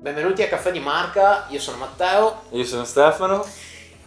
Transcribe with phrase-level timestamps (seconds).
[0.00, 3.44] Benvenuti a Caffè di Marca, io sono Matteo, Io sono Stefano.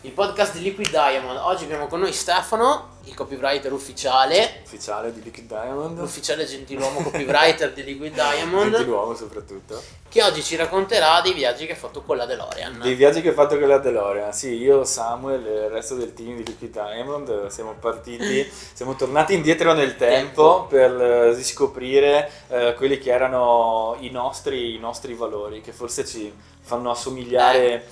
[0.02, 1.38] il podcast di Liquid Diamond.
[1.40, 5.98] Oggi abbiamo con noi Stefano, il copywriter ufficiale, ufficiale di Liquid Diamond.
[5.98, 9.82] l'ufficiale gentiluomo copywriter di Liquid Diamond, Gentiluomo soprattutto.
[10.08, 12.80] che oggi ci racconterà dei viaggi che ha fatto con la DeLorean.
[12.80, 14.32] Dei viaggi che ho fatto con la DeLorean.
[14.32, 18.96] Sì, io, Samuel e il resto del team di Liquid Diamond eh, siamo partiti, siamo
[18.96, 25.16] tornati indietro nel tempo per eh, riscoprire eh, quelli che erano i nostri, i nostri
[25.16, 26.32] valori, che forse ci
[26.62, 27.86] fanno assomigliare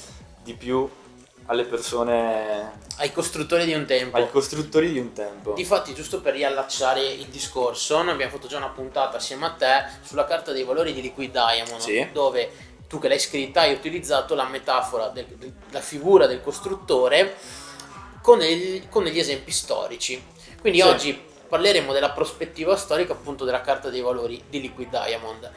[0.44, 0.88] di più
[1.50, 4.18] alle persone, Ai costruttori di un tempo.
[4.18, 5.54] ai costruttori di un tempo.
[5.54, 9.86] Difatti, giusto per riallacciare il discorso, noi abbiamo fatto già una puntata assieme a te
[10.04, 12.08] sulla carta dei valori di Liquid Diamond, Sì.
[12.14, 12.52] dove
[12.88, 17.36] tu che l'hai scritta hai utilizzato la metafora del- della figura del costruttore
[18.22, 20.24] con, il- con degli esempi storici.
[20.62, 20.86] Quindi Sì.
[20.88, 25.52] oggi parleremo della prospettiva storica appunto della carta dei valori di Liquid Diamond.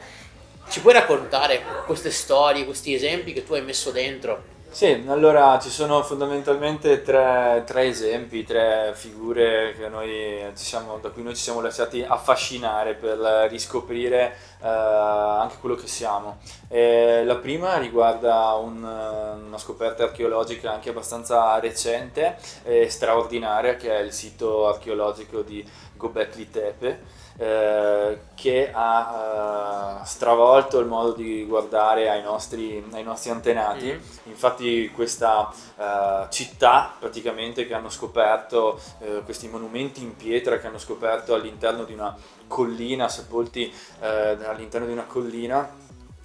[0.69, 4.51] Ci puoi raccontare queste storie, questi esempi che tu hai messo dentro?
[4.73, 11.35] Sì, allora ci sono fondamentalmente tre, tre esempi, tre figure noi siamo- da cui noi
[11.35, 13.19] ci siamo lasciati affascinare per
[13.51, 16.37] riscoprire eh, anche quello che siamo.
[16.69, 23.99] E la prima riguarda un, una scoperta archeologica anche abbastanza recente e straordinaria che è
[24.01, 25.63] il sito archeologico di
[25.95, 27.21] Gobekli Tepe.
[27.37, 33.91] Eh, che ha eh, stravolto il modo di guardare ai nostri, ai nostri antenati.
[33.91, 34.29] Mm.
[34.29, 40.77] Infatti questa eh, città praticamente che hanno scoperto, eh, questi monumenti in pietra che hanno
[40.77, 42.15] scoperto all'interno di una
[42.47, 45.69] collina, sepolti eh, all'interno di una collina,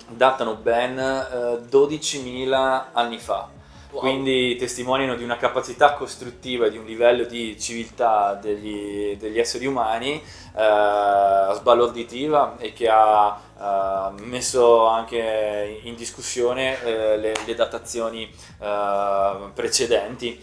[0.09, 3.58] datano ben eh, 12.000 anni fa.
[3.91, 4.01] Wow.
[4.01, 10.21] Quindi testimoniano di una capacità costruttiva di un livello di civiltà degli, degli esseri umani
[10.21, 18.31] eh, sbalorditiva e che ha eh, messo anche in discussione eh, le, le datazioni
[18.61, 20.39] eh, precedenti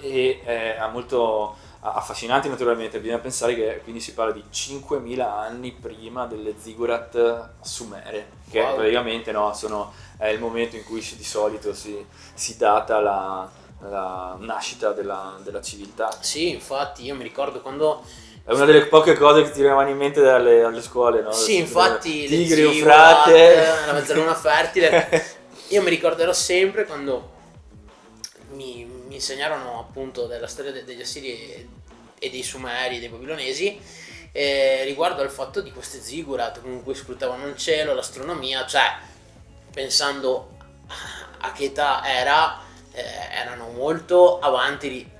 [0.00, 6.26] e è molto affascinante naturalmente, bisogna pensare che quindi si parla di 5.000 anni prima
[6.26, 8.74] delle ziggurat sumere, che Wow.
[8.76, 12.04] praticamente no, sono, è il momento in cui si- di solito si,
[12.34, 13.48] si data la,
[13.80, 16.10] la nascita della, della civiltà.
[16.20, 18.02] Sì, infatti io mi ricordo quando
[18.44, 21.32] È una delle poche cose che ti rimangono in mente dalle, alle scuole, no?
[21.32, 23.64] Sì, infatti, le Tigri, eufrate.
[23.86, 25.08] la mezzaluna fertile.
[25.68, 27.30] Io mi ricorderò sempre quando
[29.22, 31.70] insegnarono appunto della storia de- degli Assiri
[32.18, 33.80] e, dei Sumeri e dei Babilonesi
[34.32, 38.96] eh, riguardo al fatto di queste ziggurat con cui scrutavano il cielo, l'astronomia, cioè
[39.72, 40.56] pensando
[41.40, 42.60] a che età era,
[42.92, 45.10] eh, erano molto avanti lì.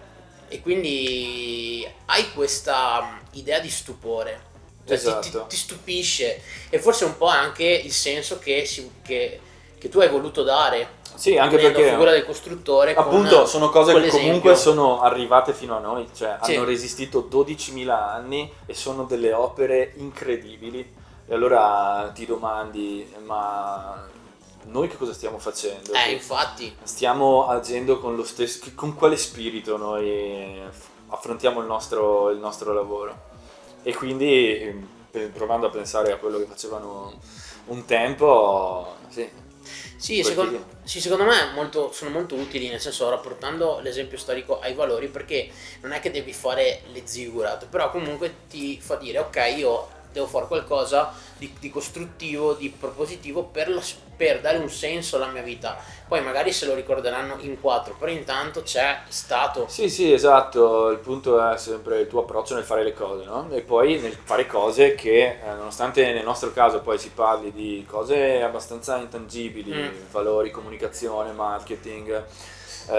[0.48, 4.50] E quindi hai questa mm, idea di stupore.
[4.86, 5.46] Cioè, ti- ti, Esatto.
[5.46, 9.40] ti stupisce e forse un po' anche il senso che, si- che-
[9.78, 13.94] che tu hai voluto dare Sì, anche perché la figura del costruttore appunto sono cose
[13.94, 16.56] che comunque sono arrivate fino a noi, cioè Sì.
[16.56, 20.80] hanno resistito 12.000 anni e sono delle opere incredibili.
[21.28, 24.04] E allora ti domandi, ma
[24.64, 25.92] noi che cosa stiamo facendo?
[25.92, 30.60] eh infatti Stiamo agendo con lo stesso, con quale spirito noi
[31.06, 33.16] affrontiamo il nostro, il nostro lavoro?
[33.84, 37.12] E quindi eh, provando a pensare a quello che facevano
[37.66, 39.30] un tempo, sì,
[39.96, 44.74] Sì, secondo, sì, secondo me molto- sono molto utili, nel senso rapportando l'esempio storico ai
[44.74, 45.48] valori, perché
[45.82, 50.26] non è che devi fare le ziggurat, però comunque ti fa dire, ok, io devo
[50.26, 53.82] fare qualcosa di, di costruttivo, di propositivo per, lo-
[54.16, 55.76] per dare un senso alla mia vita.
[56.06, 59.66] Poi magari se lo ricorderanno in quattro, però intanto c'è stato.
[59.68, 63.48] Sì, sì, esatto, il punto è sempre il tuo approccio nel fare le cose, no?
[63.50, 67.84] E poi nel fare cose che, eh, nonostante nel nostro caso poi si parli di
[67.88, 69.88] cose abbastanza intangibili, Mm.
[70.10, 72.10] valori, comunicazione, marketing,
[72.90, 72.92] eh,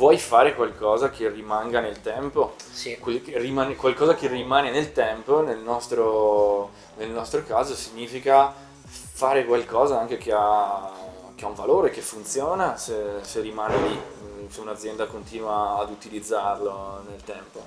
[0.00, 2.54] vuoi fare qualcosa che rimanga nel tempo?
[2.72, 2.98] Sì.
[2.98, 8.50] Che rimane- qualcosa che rimane nel tempo, nel nostro, nel nostro caso, significa
[8.82, 10.90] fare qualcosa anche che ha,
[11.34, 15.90] che ha un valore, che funziona se, se rimane lì, mm, se un'azienda continua ad
[15.90, 17.62] utilizzarlo nel tempo.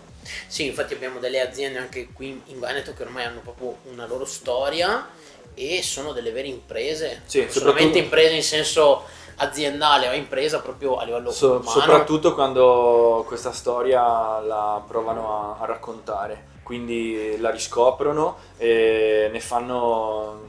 [0.48, 4.25] Sì, infatti abbiamo delle aziende anche qui in Veneto che ormai hanno proprio una loro
[4.25, 5.07] storia
[5.54, 7.22] e sono delle vere imprese.
[7.25, 9.04] Sì, solamente imprese in senso
[9.38, 11.69] aziendale, ma impresa proprio a livello So- umano.
[11.69, 20.39] soprattutto quando questa storia la provano a, a raccontare, quindi la riscoprono e ne fanno,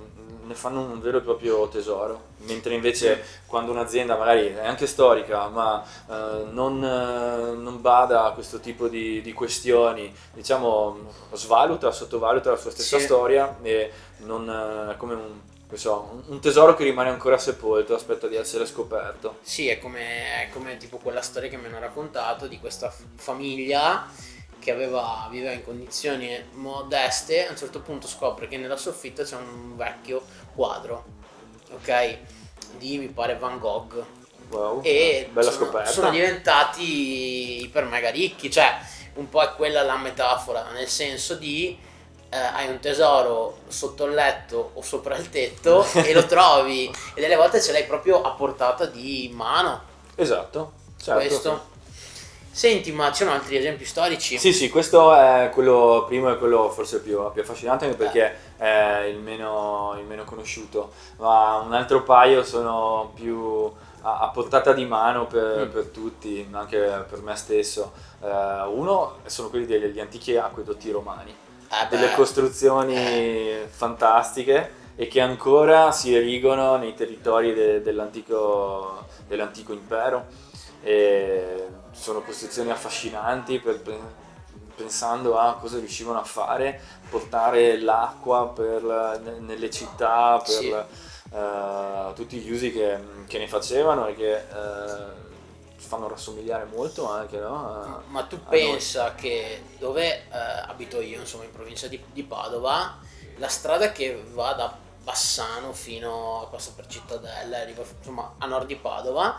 [0.44, 5.48] ne fanno un vero e proprio tesoro mentre invece quando un'azienda magari è anche storica
[5.48, 12.50] ma eh, non, eh, non, bada a questo tipo di, di, questioni, diciamo svaluta, sottovaluta
[12.50, 13.04] la sua stessa sì.
[13.04, 15.40] storia e non eh, come un
[15.72, 19.38] so, un tesoro che rimane ancora sepolto, aspetta di essere scoperto.
[19.42, 23.02] Sì, è come, è come tipo quella storia che mi hanno raccontato di questa f-
[23.16, 24.08] famiglia
[24.58, 29.36] che aveva, viveva in condizioni modeste, a un certo punto scopre che nella soffitta c'è
[29.36, 30.22] un vecchio
[30.54, 31.04] quadro,
[31.72, 32.18] ok?
[32.78, 34.04] Di mi pare Van Gogh.
[34.50, 35.90] Wow, e bella sono, scoperta.
[35.90, 38.78] sono diventati iper mega ricchi, cioè
[39.14, 41.76] un po' è quella la metafora, nel senso di
[42.34, 47.20] eh, hai un tesoro sotto il letto o sopra il tetto e lo trovi e
[47.20, 49.82] delle volte ce l'hai proprio a portata di mano.
[50.16, 51.20] Esatto, certo.
[51.20, 51.72] Questo.
[52.50, 54.38] Senti, ma ci sono altri esempi storici?
[54.38, 58.64] Sì, sì, questo è quello primo e quello forse più, più affascinante anche perché eh.
[58.64, 63.70] è il meno, il meno, conosciuto, ma un altro paio sono più
[64.02, 65.70] a, a portata di mano per, mm.
[65.70, 67.92] per, tutti, anche per me stesso.
[68.20, 71.34] Uh, uno sono quelli degli antichi acquedotti romani,
[71.68, 73.68] eh delle costruzioni eh.
[73.68, 80.26] fantastiche e che ancora si erigono nei territori de, dell'antico, dell'antico impero.
[80.82, 83.80] E sono costruzioni affascinanti per,
[84.74, 90.74] pensando a cosa riuscivano a fare, portare l'acqua per, nelle città, per sì.
[91.30, 95.23] uh, tutti gli usi che, che, ne facevano e che uh,
[95.86, 98.02] fanno rassomigliare molto anche, no?
[98.08, 99.14] Ma tu pensa noi.
[99.14, 102.98] che dove uh, abito io, insomma in provincia di, di, Padova,
[103.36, 108.66] la strada che va da Bassano fino a passa per Cittadella, arriva insomma a nord
[108.66, 109.38] di Padova,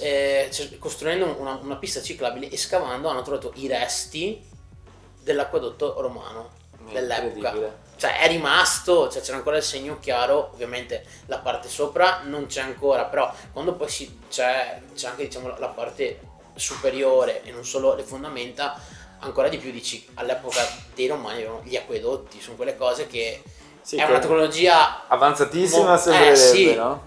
[0.00, 4.44] eh, costruendo una, una, pista ciclabile e scavando hanno trovato i resti
[5.22, 6.50] dell'acquedotto romano
[6.90, 7.86] dell'epoca.
[7.98, 12.60] Cioè è rimasto, cioè, c'era ancora il segno chiaro, ovviamente la parte sopra non c'è
[12.60, 16.20] ancora, però quando poi si, c'è, c'è anche diciamo, la parte
[16.54, 18.80] superiore e non solo le fondamenta,
[19.20, 20.60] ancora di più dici all'epoca
[20.94, 23.42] dei romani avevano gli acquedotti, sono quelle cose che
[23.82, 26.74] sì, è una tecnologia avanzatissima mo- sembrerebbe, eh, sì.
[26.74, 27.06] no?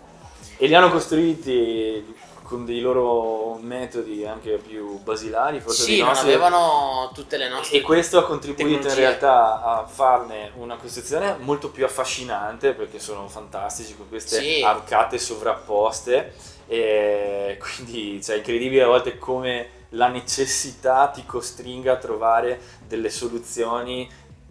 [0.58, 2.16] E li hanno costruiti
[2.52, 7.82] con dei loro metodi anche più basilari, forse sì, non avevano tutte le nostre e
[7.82, 8.90] questo ha contribuito tecnologie.
[8.90, 14.62] in realtà a farne una costruzione molto più affascinante perché sono fantastici con queste sì.
[14.62, 16.34] arcate sovrapposte
[16.68, 23.10] e quindi cioè, è incredibile a volte come la necessità ti costringa a trovare delle
[23.10, 24.10] soluzioni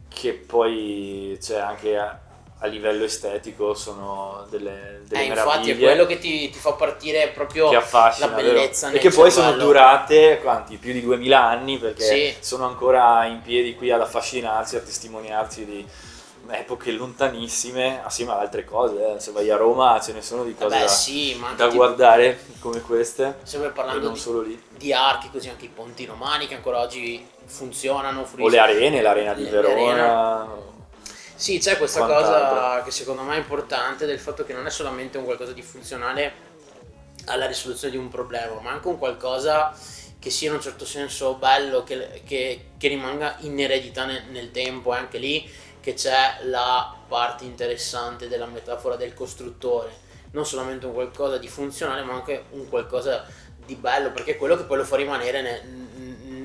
[0.09, 2.19] che poi cioè, anche a
[2.67, 5.27] livello estetico sono delle, delle eh.
[5.27, 8.91] Infatti è quello che ti, ti fa partire proprio affascina, la bellezza.
[8.91, 10.77] E che poi sono durate quanti?
[10.77, 12.35] Più di 2000 anni perché sì.
[12.41, 15.87] sono ancora in piedi qui ad affascinarsi, a testimoniarsi di
[16.51, 19.15] epoche lontanissime assieme ad altre cose.
[19.15, 19.21] Eh.
[19.21, 22.81] Se vai a Roma ce ne sono di cose Vabbè, da, sì, da guardare come
[22.81, 23.39] queste.
[23.43, 24.61] Sempre parlando non di, solo lì.
[24.77, 28.27] di archi, così anche i ponti romani che ancora oggi funzionano.
[28.39, 30.43] O le arene, l'arena di le, Verona.
[30.43, 30.71] Le
[31.41, 35.17] sì, c'è questa cosa che secondo me è importante del fatto che non è solamente
[35.17, 36.35] un qualcosa di funzionale
[37.25, 39.75] alla risoluzione di un problema, ma anche un qualcosa
[40.19, 44.51] che sia in un certo senso bello, che, che, che rimanga in eredità nel, nel
[44.51, 45.51] tempo, è anche lì
[45.81, 49.91] che c'è la parte interessante della metafora del costruttore,
[50.33, 53.25] non solamente un qualcosa di funzionale, ma anche un qualcosa
[53.65, 55.89] di bello, perché è quello che poi lo fa rimanere nel,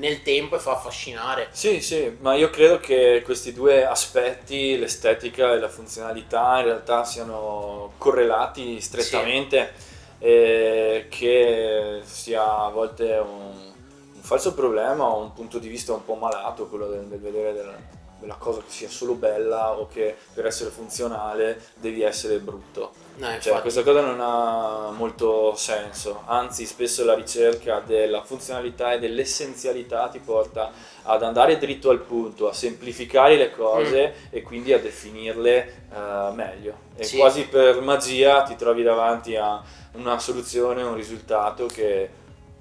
[0.06, 1.48] nel tempo e fa affascinare.
[1.50, 7.04] Sì, sì, ma io credo che questi due aspetti, l'estetica e la funzionalità, in realtà
[7.04, 10.24] siano correlati strettamente sì.
[10.24, 13.72] e che sia a volte un,
[14.14, 17.52] un, falso problema o un punto di vista un po' malato quello del, del vedere
[17.52, 17.74] del,
[18.18, 23.04] della cosa che sia solo bella o che per essere funzionale devi essere brutto.
[23.16, 28.98] No, cioè, questa cosa non ha molto senso, anzi spesso la ricerca della funzionalità e
[28.98, 30.70] dell'essenzialità ti porta
[31.02, 34.26] ad andare dritto al punto, a semplificare le cose mm.
[34.30, 36.74] e quindi a definirle uh, meglio.
[36.94, 37.16] E sì.
[37.16, 42.10] quasi per magia ti trovi davanti a una soluzione, un risultato che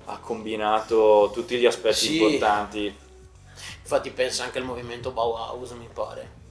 [0.06, 2.22] ha combinato tutti gli aspetti sì.
[2.22, 3.04] importanti.
[3.86, 6.44] Infatti pensa anche al movimento Bauhaus, mi pare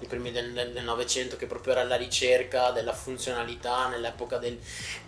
[0.00, 4.58] i primi del Novecento, che proprio era la ricerca della funzionalità nell'epoca del,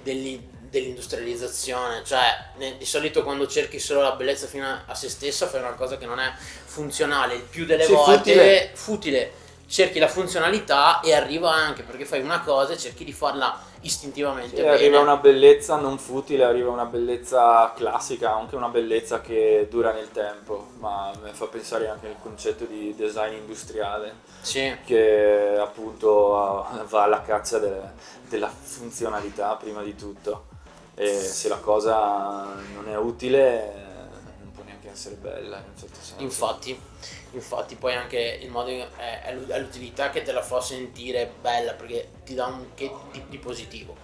[0.02, 2.04] dell'industrializzazione.
[2.04, 5.60] Cioè, ne, di solito quando cerchi solo la bellezza fino a, a, se stessa fai
[5.60, 7.36] una cosa che non è funzionale.
[7.36, 8.70] Il più delle sì, volte futile.
[8.74, 9.32] futile
[9.66, 14.56] cerchi la funzionalità e arriva anche perché fai una cosa e cerchi di farla istintivamente
[14.56, 14.74] Sì, bene.
[14.74, 20.10] arriva una bellezza non futile, arriva una bellezza classica, anche una bellezza che dura nel
[20.10, 24.74] tempo, ma mi fa pensare anche al concetto di design industriale, Sì.
[24.84, 27.90] che appunto va alla caccia del-
[28.28, 30.46] della funzionalità prima di tutto.
[30.94, 33.72] E se la cosa non è utile,
[34.42, 36.22] non può neanche essere bella in un certo senso.
[36.22, 36.80] Infatti,
[37.36, 41.30] infatti poi anche il modo è, è l'u- è l'utilità che te la fa sentire
[41.40, 43.96] bella perché ti dà un che di, di positivo.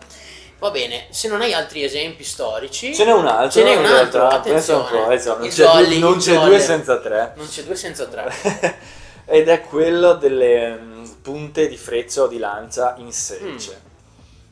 [0.58, 3.86] Va bene, se non hai altri esempi storici, Ce n'è un altro, Ce n'è un
[3.86, 5.16] altro, realtà, pensa un attenzione.
[5.24, 7.32] po', non c'è, jolly, non c'è due senza tre.
[7.36, 8.78] non c'è due senza tre.
[9.24, 13.88] Ed è quello delle mm, punte di freccia o di lancia in selce.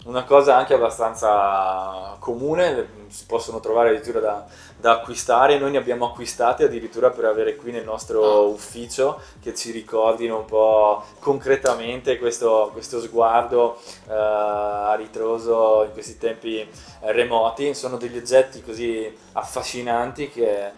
[0.04, 4.46] Una cosa anche abbastanza comune, si possono trovare addirittura da,
[4.80, 5.58] da acquistare.
[5.58, 8.40] Noi ne abbiamo acquistate addirittura per avere qui nel nostro Ah.
[8.40, 16.16] ufficio che ci ricordino un po' concretamente questo, questo sguardo eh, a ritroso in questi
[16.18, 16.68] tempi eh,
[17.12, 17.74] remoti.
[17.74, 20.72] Sono degli oggetti così affascinanti che eh,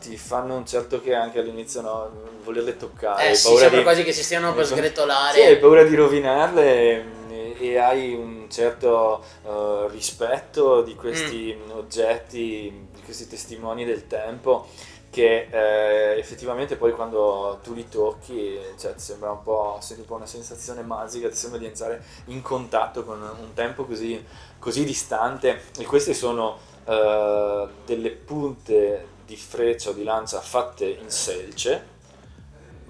[0.00, 2.10] ti fanno un certo che anche all'inizio no,
[2.44, 3.30] volerle toccare.
[3.30, 5.34] Eh sì, sembra di- quasi che si stiano per sgretolare.
[5.38, 7.18] sì, hai paura di rovinarle
[7.60, 11.70] e, hai un certo eh, rispetto di questi Mm.
[11.72, 14.66] oggetti, di questi testimoni del tempo
[15.10, 20.06] che eh, effettivamente poi quando tu li tocchi cioè, ti sembra un po', senti un
[20.06, 24.24] po' una sensazione magica, ti sembra di entrare in contatto con un tempo così,
[24.58, 31.10] così distante e queste sono eh, delle punte di freccia o di lancia fatte in
[31.10, 31.89] selce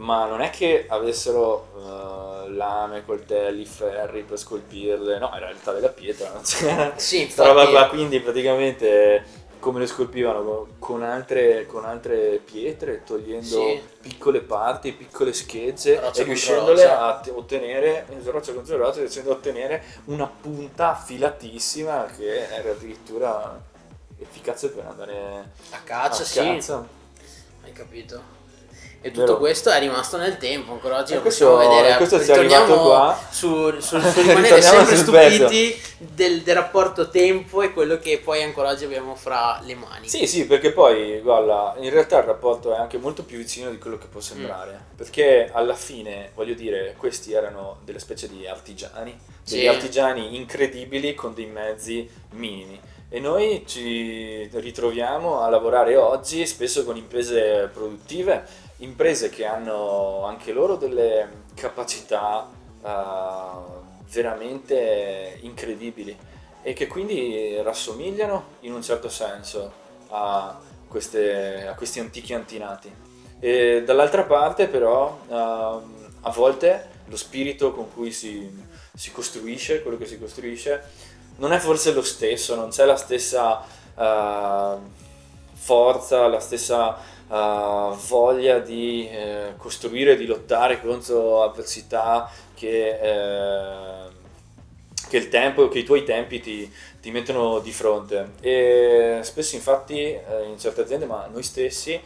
[0.01, 5.89] ma non è che avessero eh, lame, coltelli, ferri per scolpirle, no, in realtà della
[5.91, 11.67] pietra, non c'era Sì, questa roba infatti, qua, quindi praticamente come le scolpivano con altre,
[11.67, 13.83] con altre pietre, togliendo Sì.
[14.01, 19.83] piccole parti, piccole schegge Roccia e riuscendole a ottenere, roccia contro roccia, riuscendo a ottenere
[20.07, 23.61] una punta affilatissima che era addirittura
[24.19, 26.87] efficace per andare a caccia, a sì, caccia.
[27.65, 28.40] hai capito.
[29.03, 29.39] E tutto Vero.
[29.39, 31.97] questo è rimasto nel tempo, ancora oggi E lo questo- possiamo vedere.
[31.97, 33.19] questo Ritorniamo arrivato qua.
[33.31, 38.69] Su, su, su rimanere sempre stupiti del, del rapporto tempo e quello che poi ancora
[38.69, 40.07] oggi abbiamo fra le mani.
[40.07, 43.79] Sì, sì, perché poi, guarda, in realtà il rapporto è anche molto più vicino di
[43.79, 44.73] quello che può sembrare.
[44.73, 44.97] Mm.
[44.99, 49.67] Perché alla fine, voglio dire, questi erano delle specie di artigiani, degli Sì.
[49.67, 52.79] artigiani incredibili con dei mezzi minimi.
[53.09, 60.53] E noi ci ritroviamo a lavorare oggi spesso con imprese produttive, imprese che hanno anche
[60.53, 62.49] loro delle capacità
[62.83, 63.79] eh,
[64.11, 66.17] veramente incredibili
[66.63, 69.73] e che quindi rassomigliano in un certo senso
[70.09, 70.59] a,
[70.89, 72.93] queste- a questi antichi antinati.
[73.39, 78.49] E dall'altra parte però ehm, a volte lo spirito con cui si,
[78.95, 80.83] si costruisce, quello che si costruisce,
[81.37, 83.65] non è forse lo stesso, non c'è la stessa
[83.97, 84.77] eh,
[85.55, 86.99] forza, la stessa
[87.31, 94.09] eh, voglia di eh, costruire, di lottare contro avversità che, eh,
[95.09, 96.71] che il tempo, che i tuoi tempi ti,
[97.01, 98.33] ti mettono di fronte.
[98.41, 102.01] E spesso infatti eh, in certe aziende, ma noi stessi,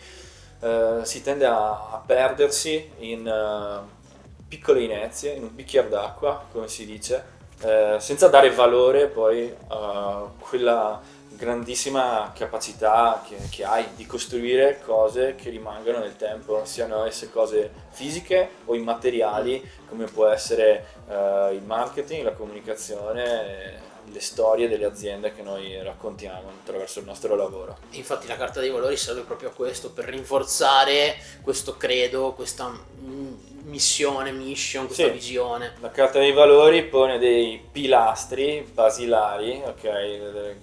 [0.61, 4.03] eh, si tende a, a perdersi in eh,
[4.47, 10.29] piccole inezie, in un bicchiere d'acqua, come si dice, eh, senza dare valore poi a
[10.39, 11.01] quella
[11.37, 17.71] grandissima capacità che, che hai di costruire cose che rimangano nel tempo, siano esse cose
[17.91, 25.33] fisiche o immateriali, come può essere eh, il marketing, la comunicazione, le storie delle aziende
[25.35, 27.79] che noi raccontiamo attraverso il nostro lavoro.
[27.93, 33.33] Infatti la carta dei valori serve proprio a questo, per rinforzare questo credo, questa mm,
[33.65, 35.11] missione, mission, questa Sì.
[35.11, 35.75] visione.
[35.81, 40.55] La carta dei valori pone dei pilastri basilari, ok,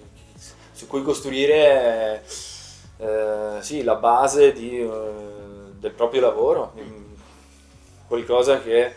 [0.82, 2.24] su cui costruire
[2.98, 4.88] eh, sì, la base di, eh,
[5.78, 6.72] del proprio lavoro,
[8.08, 8.92] qualcosa che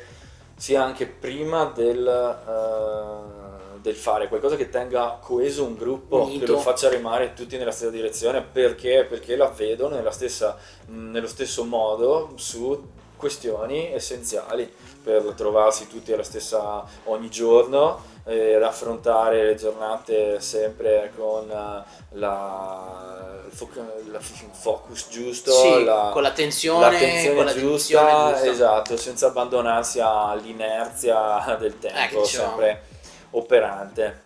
[0.56, 6.46] sia anche prima del, eh, del fare, qualcosa che tenga coeso un gruppo, Unito.
[6.46, 11.12] che lo faccia remare tutti nella stessa direzione, perché, perché la vedono nella stessa, mh,
[11.12, 12.84] nello stesso modo su
[13.16, 14.72] questioni essenziali
[15.04, 21.84] per trovarsi tutti alla stessa ogni giorno ed affrontare le giornate sempre con eh,
[22.18, 23.44] la,
[24.04, 24.20] il la-
[24.52, 28.46] focus giusto, sì, la, con l'attenzione, l'attenzione con giusta, giusta.
[28.50, 32.50] esatto, senza abbandonarsi all'inerzia del che tempo, dicevamo.
[32.50, 32.84] sempre
[33.32, 34.22] operante.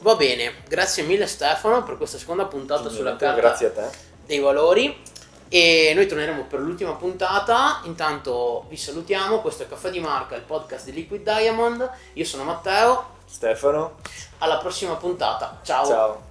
[0.00, 3.88] Va bene, grazie mille Stefano per questa seconda puntata sulla Niente, carta Grazie a te.
[4.26, 5.02] dei valori.
[5.50, 7.80] E noi torneremo per l'ultima puntata.
[7.84, 9.40] Intanto vi salutiamo.
[9.40, 11.90] Questo è Caffè di Marca, il podcast di Liquid Diamond.
[12.12, 13.16] Io sono Matteo.
[13.28, 13.96] Stefano.
[14.38, 15.58] Alla prossima puntata.
[15.62, 15.86] Ciao.
[15.86, 16.22] Ciao.